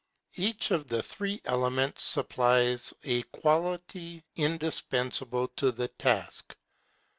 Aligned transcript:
Each 0.35 0.71
of 0.71 0.87
the 0.87 1.03
three 1.03 1.41
elements 1.45 2.01
supplies 2.01 2.91
a 3.03 3.21
quality 3.21 4.23
indispensable 4.35 5.49
to 5.57 5.71
the 5.71 5.89
task. 5.89 6.57